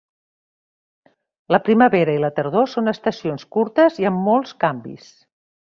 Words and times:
La 1.55 1.59
primavera 1.67 2.17
i 2.19 2.23
la 2.25 2.33
tardor 2.41 2.67
són 2.75 2.93
estacions 2.95 3.47
curtes 3.59 4.05
i 4.05 4.13
amb 4.13 4.27
molts 4.31 4.59
canvis. 4.67 5.13